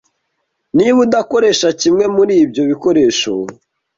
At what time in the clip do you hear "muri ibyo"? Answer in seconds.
2.15-2.61